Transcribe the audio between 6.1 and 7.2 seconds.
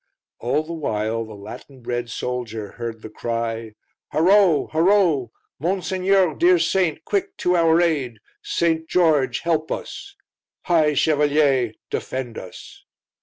dear saint,